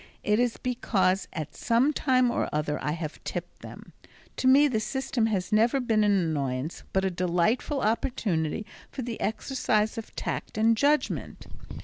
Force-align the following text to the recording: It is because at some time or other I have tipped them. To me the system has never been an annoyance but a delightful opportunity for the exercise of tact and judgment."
It 0.23 0.39
is 0.39 0.57
because 0.57 1.27
at 1.31 1.53
some 1.55 1.93
time 1.93 2.31
or 2.31 2.49
other 2.51 2.83
I 2.83 2.93
have 2.93 3.23
tipped 3.23 3.61
them. 3.61 3.93
To 4.37 4.47
me 4.47 4.67
the 4.67 4.79
system 4.79 5.27
has 5.27 5.51
never 5.51 5.79
been 5.79 6.03
an 6.03 6.19
annoyance 6.19 6.81
but 6.91 7.05
a 7.05 7.11
delightful 7.11 7.81
opportunity 7.81 8.65
for 8.91 9.03
the 9.03 9.21
exercise 9.21 9.99
of 9.99 10.15
tact 10.15 10.57
and 10.57 10.75
judgment." 10.75 11.45